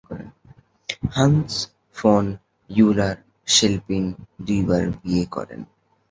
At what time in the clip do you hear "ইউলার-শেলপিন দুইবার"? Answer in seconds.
2.69-4.83